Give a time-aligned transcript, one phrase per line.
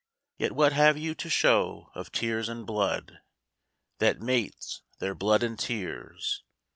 [0.39, 3.19] Yet what have you to show of tears and blood,
[3.99, 6.41] That mates their blood and tears?